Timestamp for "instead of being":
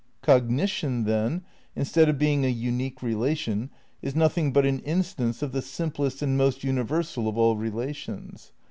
1.75-2.43